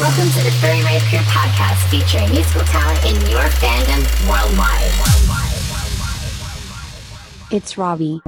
Welcome 0.00 0.30
to 0.30 0.42
the 0.42 0.50
Furry 0.60 0.82
Rave 0.82 1.02
Crew 1.02 1.18
podcast 1.20 1.88
featuring 1.88 2.30
musical 2.30 2.62
talent 2.62 3.04
in 3.04 3.14
your 3.30 3.42
fandom 3.42 4.02
worldwide. 4.28 4.90
It's 7.50 7.76
Robbie. 7.76 8.22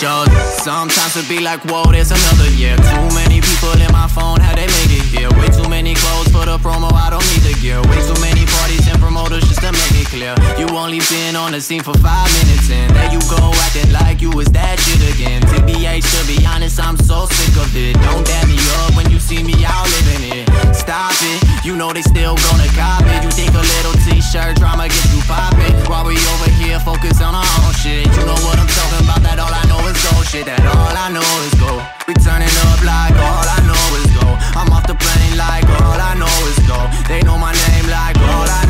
Shows. 0.00 0.39
Sometimes 0.60 1.16
it 1.16 1.26
be 1.26 1.40
like, 1.40 1.64
whoa, 1.64 1.88
there's 1.88 2.12
another 2.12 2.50
year. 2.52 2.76
Too 2.76 3.08
many 3.16 3.40
people 3.40 3.72
in 3.80 3.88
my 3.96 4.04
phone, 4.12 4.44
how 4.44 4.52
they 4.52 4.68
made 4.68 4.92
it 4.92 5.08
here. 5.08 5.32
Way 5.40 5.48
too 5.48 5.64
many 5.72 5.96
clothes 5.96 6.28
for 6.28 6.44
the 6.44 6.60
promo, 6.60 6.92
I 6.92 7.08
don't 7.08 7.24
need 7.32 7.48
the 7.48 7.56
gear. 7.64 7.80
Way 7.88 7.96
too 8.04 8.20
many 8.20 8.44
parties 8.44 8.84
and 8.84 9.00
promoters 9.00 9.48
just 9.48 9.64
to 9.64 9.72
make 9.72 9.96
it 9.96 10.12
clear. 10.12 10.36
You 10.60 10.68
only 10.76 11.00
been 11.08 11.32
on 11.32 11.56
the 11.56 11.64
scene 11.64 11.80
for 11.80 11.96
five 12.04 12.28
minutes 12.44 12.68
and 12.68 12.92
there 12.92 13.08
you 13.08 13.24
go 13.32 13.40
acting 13.64 13.88
like 13.88 14.20
you 14.20 14.28
was 14.36 14.52
that 14.52 14.76
shit 14.84 15.00
again. 15.16 15.40
TBH, 15.48 16.04
to 16.04 16.20
be 16.28 16.36
honest, 16.44 16.76
I'm 16.76 17.00
so 17.00 17.24
sick 17.24 17.56
of 17.56 17.72
it. 17.72 17.96
Don't 18.04 18.28
dab 18.28 18.44
me 18.44 18.60
up 18.84 18.92
when 19.00 19.08
you 19.08 19.16
see 19.16 19.40
me 19.40 19.56
out 19.64 19.88
living 19.96 20.44
it. 20.44 20.44
Stop 20.76 21.16
it, 21.24 21.64
you 21.64 21.72
know 21.72 21.88
they 21.96 22.04
still 22.04 22.36
gonna 22.36 22.68
cop 22.76 23.00
it. 23.08 23.24
You 23.24 23.32
think 23.32 23.56
a 23.56 23.64
little 23.64 23.96
t-shirt 24.04 24.60
drama 24.60 24.92
gets 24.92 25.08
you 25.08 25.24
poppin'? 25.24 25.72
While 25.88 26.04
we 26.04 26.20
over 26.36 26.52
here 26.60 26.76
focus 26.84 27.24
on 27.24 27.32
our 27.32 27.48
own 27.64 27.72
shit. 27.80 28.04
You 28.04 28.28
know 28.28 28.36
what 28.44 28.60
I'm 28.60 28.68
talking 28.68 29.08
about, 29.08 29.24
that 29.24 29.40
all 29.40 29.48
I 29.48 29.64
know 29.72 29.80
is 29.88 29.96
go 30.04 30.20
shit. 30.28 30.49
That 30.50 30.66
all 30.66 30.96
I 30.98 31.14
know 31.14 31.22
is 31.46 31.54
go. 31.62 31.78
We 32.10 32.14
turning 32.18 32.50
up 32.66 32.82
like 32.82 33.14
all 33.14 33.46
I 33.46 33.62
know 33.70 33.86
is 34.02 34.10
go. 34.18 34.26
I'm 34.58 34.66
off 34.74 34.82
the 34.82 34.98
plane 34.98 35.38
like 35.38 35.62
all 35.78 35.94
I 35.94 36.18
know 36.18 36.26
is 36.50 36.58
go. 36.66 36.90
They 37.06 37.22
know 37.22 37.38
my 37.38 37.54
name 37.54 37.86
like 37.86 38.18
all 38.18 38.50
I 38.50 38.66
know 38.66 38.69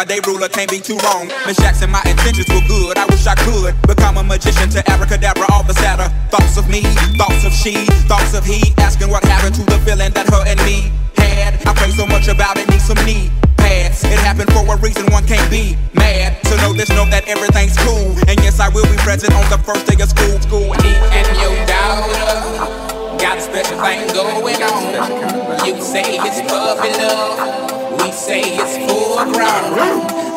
by 0.00 0.04
day 0.06 0.20
ruler 0.26 0.48
can't 0.48 0.70
be 0.70 0.80
too 0.80 0.96
wrong. 1.04 1.28
Miss 1.44 1.58
Jackson, 1.58 1.90
my 1.90 2.00
intentions 2.08 2.48
were 2.48 2.64
good. 2.64 2.96
I 2.96 3.04
wish 3.12 3.26
I 3.26 3.34
could 3.34 3.76
become 3.84 4.16
a 4.16 4.22
magician 4.24 4.70
to 4.70 4.80
abracadabra 4.88 5.44
all 5.52 5.62
the 5.62 5.74
sadder. 5.74 6.08
Thoughts 6.30 6.56
of 6.56 6.70
me, 6.70 6.80
thoughts 7.20 7.44
of 7.44 7.52
she, 7.52 7.84
thoughts 8.08 8.32
of 8.32 8.42
he. 8.42 8.72
Asking 8.78 9.10
what 9.10 9.22
happened 9.24 9.56
to 9.56 9.64
the 9.68 9.76
feeling 9.84 10.10
that 10.16 10.24
her 10.32 10.40
and 10.48 10.56
me 10.64 10.88
had. 11.20 11.60
I 11.68 11.74
pray 11.74 11.90
so 11.90 12.06
much 12.06 12.28
about 12.28 12.56
it, 12.56 12.66
need 12.70 12.80
some 12.80 12.96
knee 13.04 13.28
pads. 13.58 14.02
It 14.04 14.16
happened 14.24 14.50
for 14.56 14.64
a 14.64 14.76
reason, 14.80 15.04
one 15.12 15.26
can't 15.26 15.50
be 15.50 15.76
mad. 15.92 16.32
So 16.46 16.56
know 16.64 16.72
this, 16.72 16.88
know 16.88 17.04
that 17.12 17.28
everything's 17.28 17.76
cool. 17.84 18.16
And 18.24 18.40
yes, 18.40 18.58
I 18.58 18.70
will 18.70 18.88
be 18.88 18.96
present 19.04 19.34
on 19.34 19.44
the 19.52 19.60
first 19.68 19.84
day 19.84 20.00
of 20.00 20.08
school. 20.08 20.40
School, 20.40 20.72
me 20.80 20.96
and 21.12 21.28
your 21.36 21.52
daughter 21.68 23.09
got 23.20 23.36
a 23.36 23.40
special 23.40 23.76
thing 23.84 24.08
going 24.14 24.62
on. 24.62 25.66
You 25.66 25.76
say 25.82 26.16
it's 26.16 26.40
puppy 26.48 26.88
love, 26.96 28.00
we 28.00 28.10
say 28.12 28.40
it's 28.56 28.80
full 28.88 29.20
grown. 29.28 29.76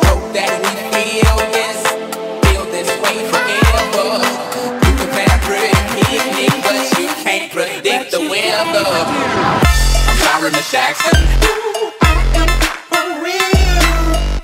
Hope 0.04 0.28
that 0.36 0.52
we 0.60 0.68
feel 0.92 1.36
this, 1.48 1.80
feel 2.44 2.64
this 2.68 2.88
way 3.00 3.24
forever. 3.32 4.20
You 4.84 4.92
can 5.00 5.08
plan 5.16 5.32
a 5.32 5.40
pretty 5.48 5.72
picnic, 6.12 6.52
but 6.60 6.84
you 7.00 7.08
can't 7.24 7.48
predict 7.50 8.12
the 8.12 8.20
weather. 8.28 8.84
Sorry, 10.20 10.50
Miss 10.52 10.70
Jackson. 10.70 11.24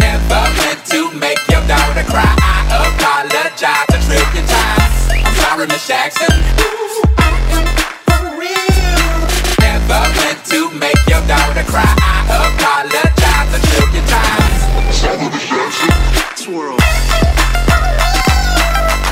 Never 0.00 0.42
meant 0.56 0.80
to 0.88 1.12
make 1.20 1.40
your 1.52 1.60
daughter 1.68 2.08
cry. 2.08 2.32
I 2.40 2.88
apologize 2.88 3.84
a 3.92 4.00
trillion 4.08 4.46
times. 4.48 5.28
I'm 5.28 5.34
sorry, 5.36 5.66
Miss 5.66 5.86
Jackson. 5.86 6.79
Never 9.90 10.06
meant 10.14 10.44
to 10.46 10.70
make 10.78 10.94
your 11.08 11.18
daughter 11.26 11.64
cry. 11.66 11.82
I 11.82 12.46
apologize 12.46 13.50
a 13.50 13.60
trillion 13.66 14.06
times. 14.06 14.62
Swirl. 16.38 16.78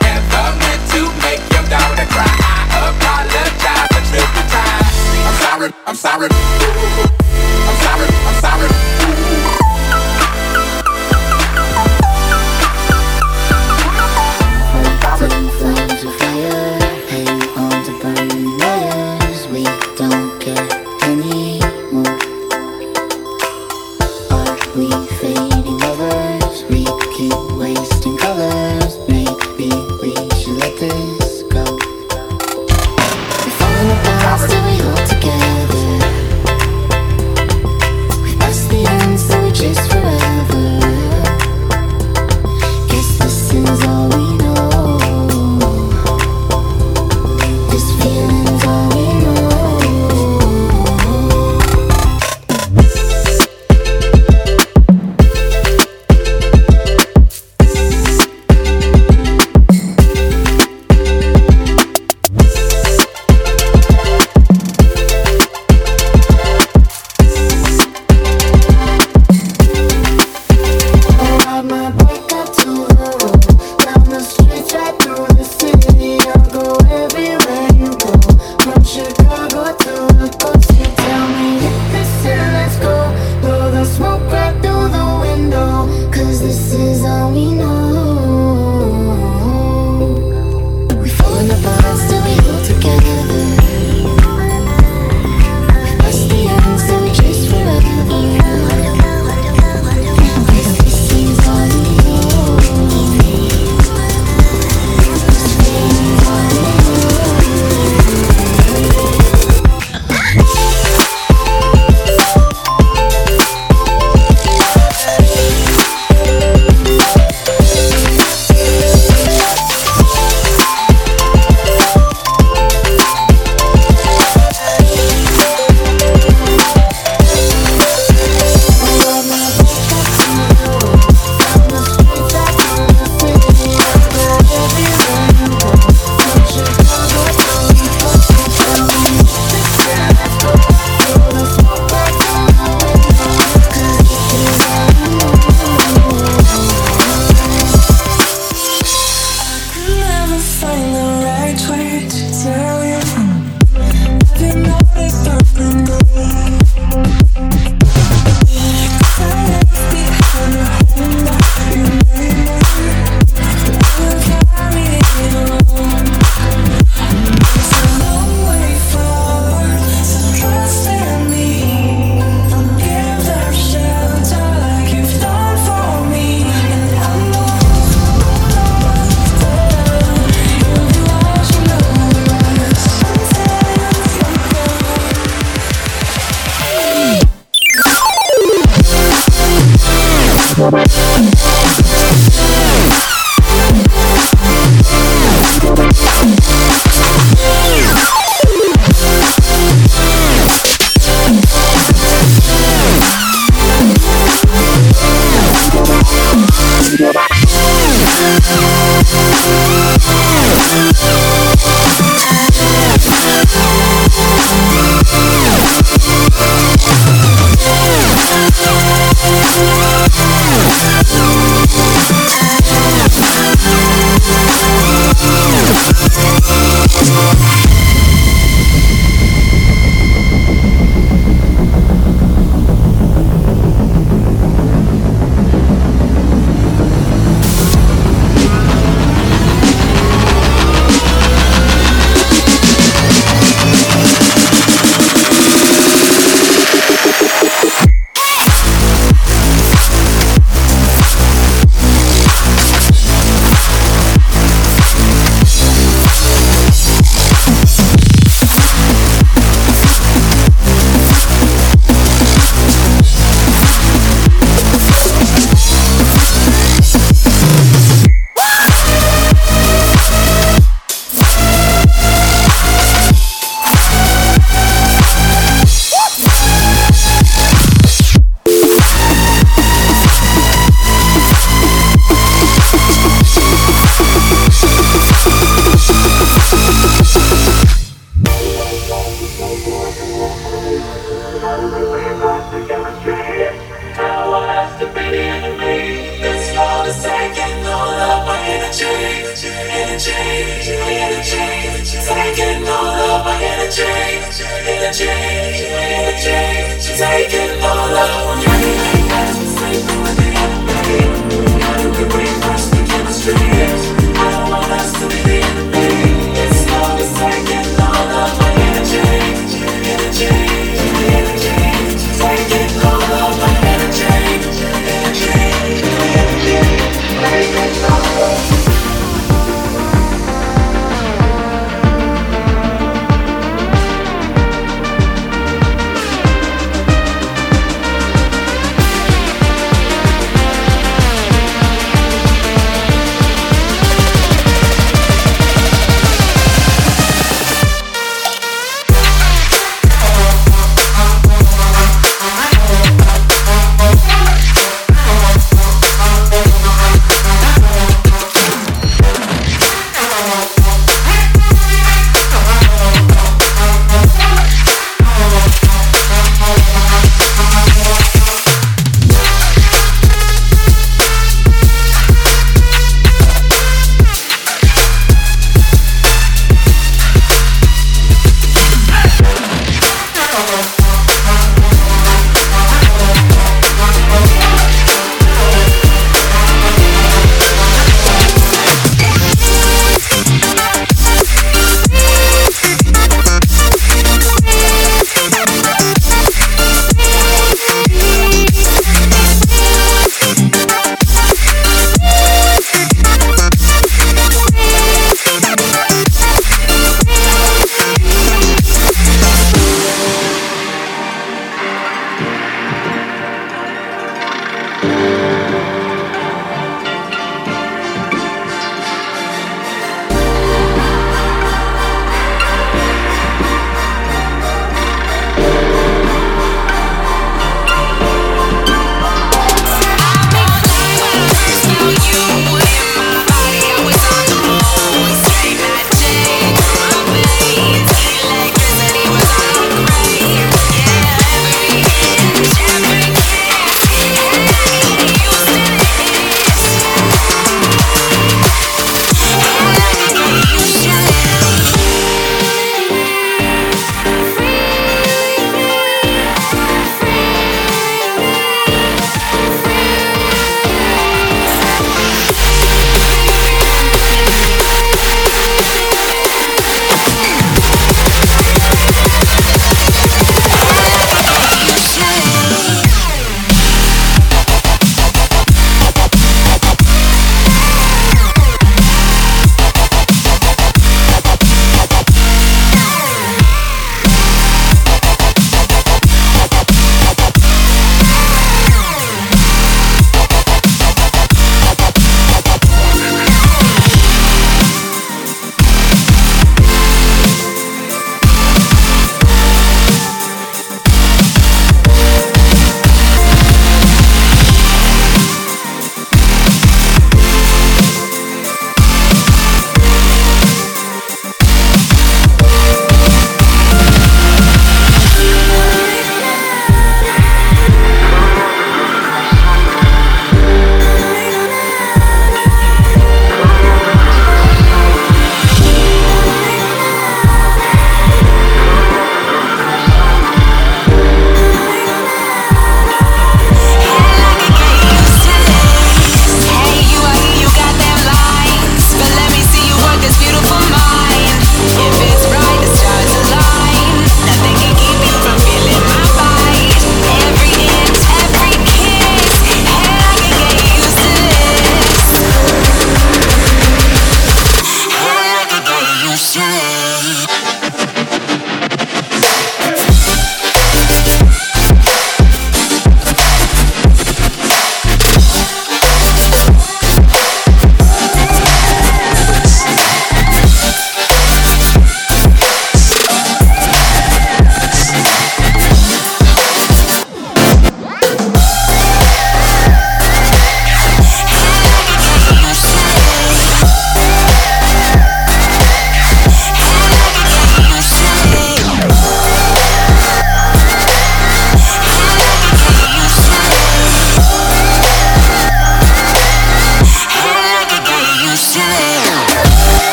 Never 0.00 0.46
meant 0.64 0.82
to 0.96 1.00
make 1.20 1.44
your 1.52 1.64
daughter 1.68 2.08
cry. 2.08 2.24
I 2.72 2.88
apologize 2.88 3.92
a 3.92 4.02
trillion 4.08 4.46
times. 4.48 4.96
I'm 5.28 5.36
sorry, 5.44 5.68
sorry, 5.84 5.84
I'm 5.86 5.96
sorry. 5.96 6.28
I'm 6.32 7.76
sorry, 7.76 8.00
I'm 8.00 8.00
sorry. 8.00 8.11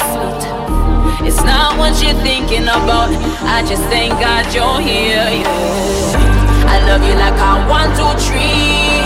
Sweet. 0.00 1.28
It's 1.28 1.42
not 1.44 1.78
what 1.78 2.00
you're 2.02 2.18
thinking 2.22 2.64
about. 2.64 3.10
I 3.44 3.64
just 3.66 3.82
thank 3.92 4.12
God 4.20 4.52
you're 4.54 4.80
here. 4.80 5.22
Yeah. 5.22 6.72
I 6.74 6.78
love 6.88 7.02
you 7.02 7.14
like 7.14 7.36
I 7.36 7.62
one, 7.68 7.90
two, 7.96 8.12
three. 8.24 9.02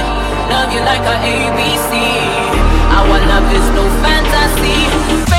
Love 0.52 0.72
you 0.72 0.80
like 0.80 1.02
a 1.02 1.16
ABC. 1.26 1.92
Our 2.98 3.18
love 3.30 3.48
is 3.52 3.66
no 3.74 3.84
fantasy. 4.02 5.35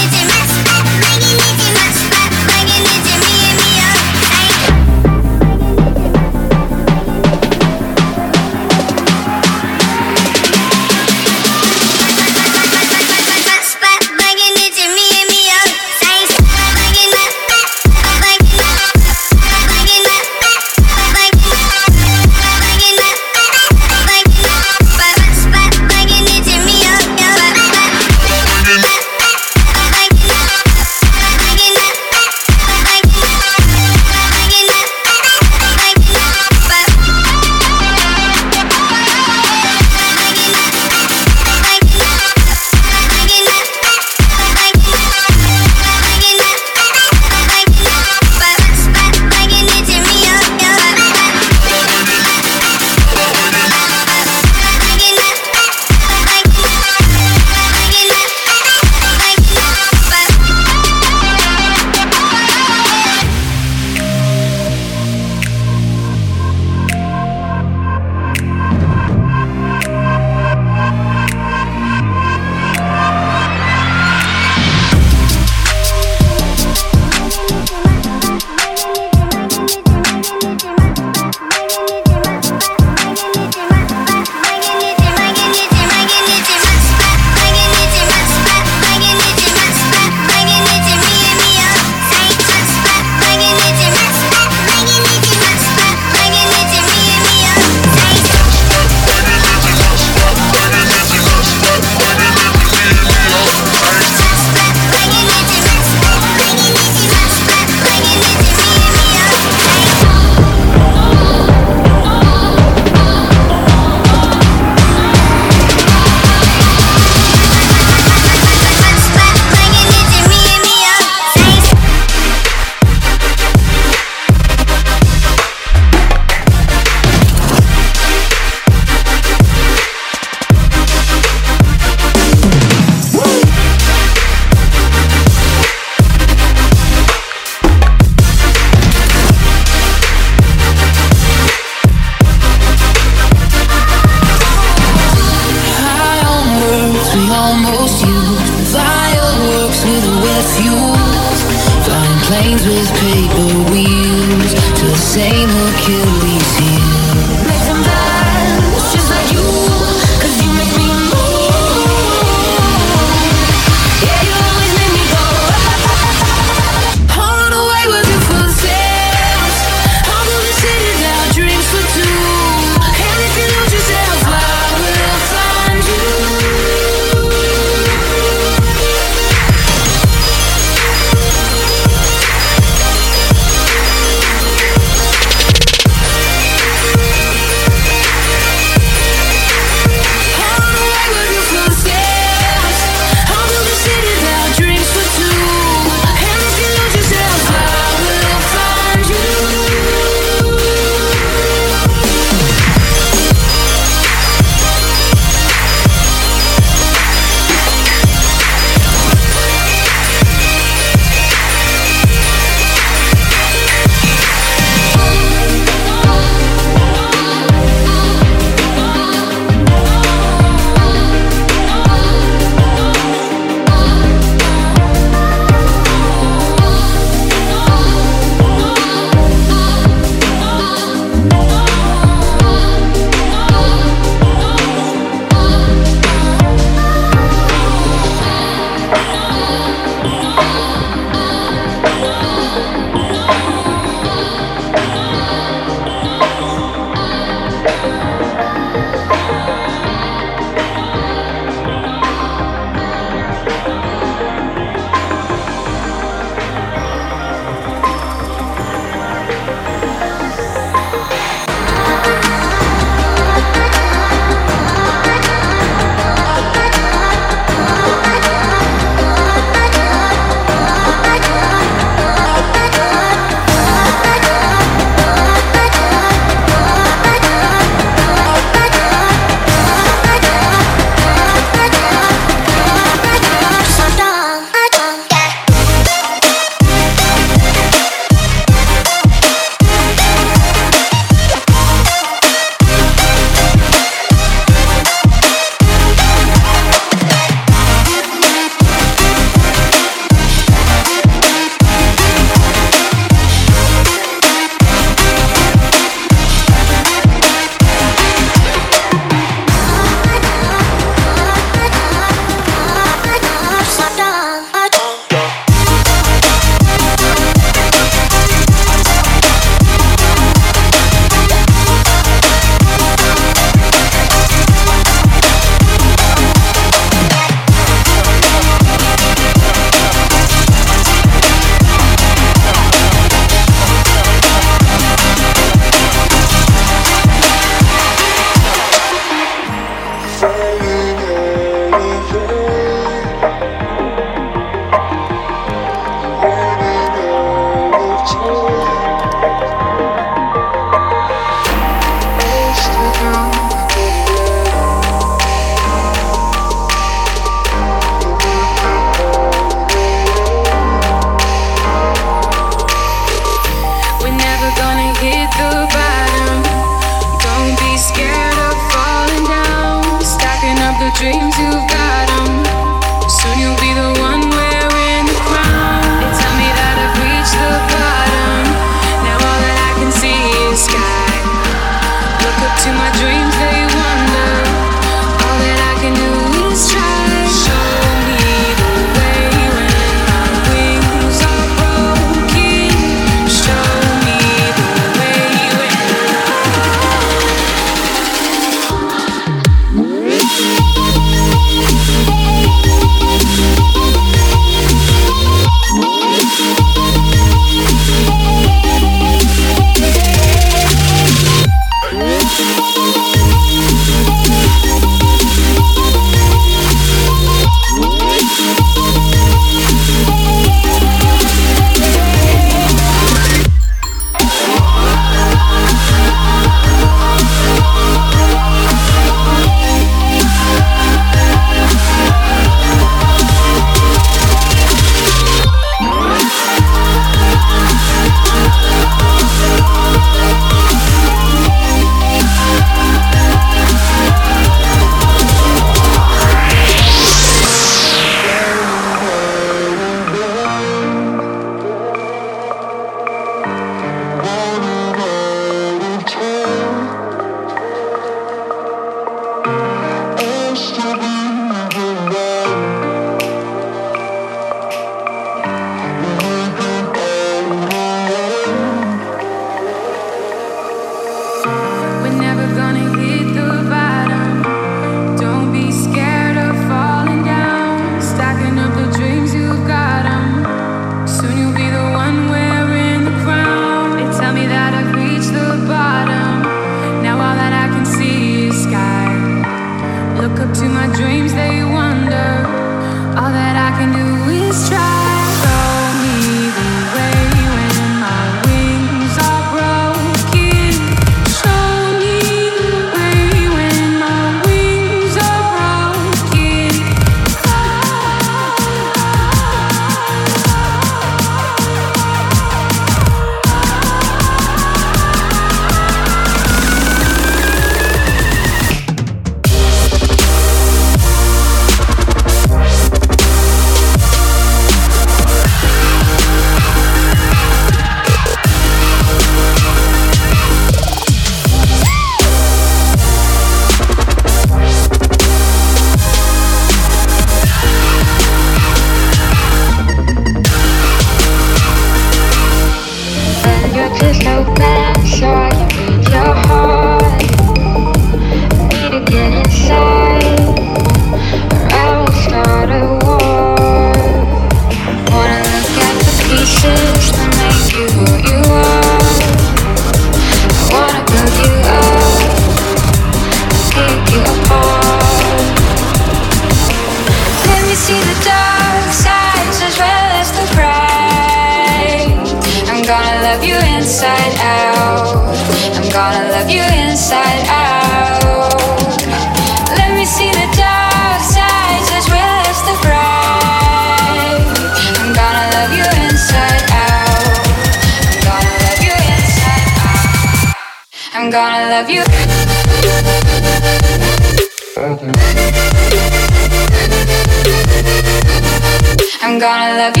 Gonna 599.41 599.75
love 599.75 599.97
you. 599.97 600.00